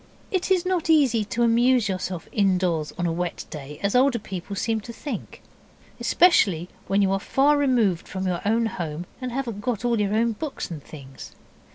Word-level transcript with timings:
It 0.31 0.49
is 0.49 0.65
not 0.65 0.89
easy 0.89 1.23
to 1.25 1.43
amuse 1.43 1.87
yourself 1.87 2.27
indoors 2.31 2.91
on 2.97 3.05
a 3.05 3.11
wet 3.13 3.45
day 3.51 3.79
as 3.83 3.93
older 3.95 4.17
people 4.17 4.55
seem 4.55 4.81
to 4.81 4.91
think, 4.91 5.43
especially 5.99 6.69
when 6.87 7.03
you 7.03 7.11
are 7.11 7.19
far 7.19 7.55
removed 7.55 8.07
from 8.07 8.25
your 8.25 8.41
own 8.43 8.65
home, 8.65 9.05
and 9.21 9.31
haven't 9.31 9.61
got 9.61 9.85
all 9.85 10.01
your 10.01 10.15
own 10.15 10.31
books 10.31 10.71
and 10.71 10.83
things. 10.83 11.33